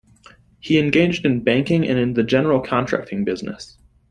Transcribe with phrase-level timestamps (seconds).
[0.59, 3.77] He engaged in banking and in the general contracting business.